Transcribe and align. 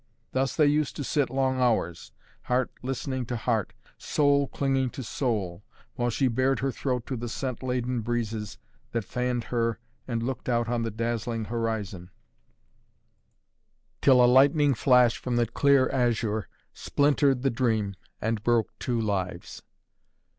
Thus 0.31 0.55
they 0.55 0.65
used 0.65 0.95
to 0.95 1.03
sit 1.03 1.29
long 1.29 1.59
hours, 1.59 2.11
heart 2.45 2.71
listening 2.81 3.23
to 3.27 3.35
heart, 3.35 3.71
soul 3.99 4.47
clinging 4.47 4.89
to 4.89 5.03
soul, 5.03 5.63
while 5.93 6.09
she 6.09 6.27
bared 6.27 6.57
her 6.61 6.71
throat 6.71 7.05
to 7.05 7.15
the 7.15 7.29
scent 7.29 7.61
laden 7.61 8.01
breezes 8.01 8.57
that 8.93 9.05
fanned 9.05 9.43
her 9.53 9.77
and 10.07 10.23
looked 10.23 10.49
out 10.49 10.67
on 10.67 10.81
the 10.81 10.89
dazzling 10.89 11.45
horizon 11.45 12.09
till 14.01 14.25
a 14.25 14.25
lightning 14.25 14.73
flash 14.73 15.19
from 15.19 15.35
the 15.35 15.45
clear 15.45 15.87
azure 15.89 16.47
splintered 16.73 17.43
the 17.43 17.51
dream 17.51 17.93
and 18.19 18.43
broke 18.43 18.73
two 18.79 18.99
lives. 18.99 19.61